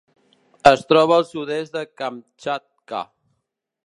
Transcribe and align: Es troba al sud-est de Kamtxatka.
Es 0.69 0.79
troba 0.93 1.13
al 1.19 1.27
sud-est 1.31 1.77
de 1.77 1.83
Kamtxatka. 2.01 3.03